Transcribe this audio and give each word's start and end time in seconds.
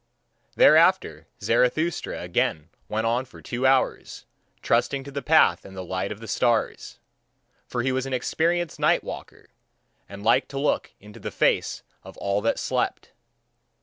Thereafter 0.55 1.27
Zarathustra 1.43 2.23
again 2.23 2.71
went 2.89 3.05
on 3.05 3.23
for 3.23 3.39
two 3.39 3.67
hours, 3.67 4.25
trusting 4.63 5.03
to 5.03 5.11
the 5.11 5.21
path 5.21 5.63
and 5.63 5.77
the 5.77 5.83
light 5.83 6.11
of 6.11 6.19
the 6.19 6.27
stars: 6.27 6.97
for 7.67 7.83
he 7.83 7.91
was 7.91 8.07
an 8.07 8.13
experienced 8.15 8.79
night 8.79 9.03
walker, 9.03 9.49
and 10.09 10.23
liked 10.23 10.49
to 10.49 10.59
look 10.59 10.91
into 10.99 11.19
the 11.19 11.29
face 11.29 11.83
of 12.03 12.17
all 12.17 12.41
that 12.41 12.57
slept. 12.57 13.11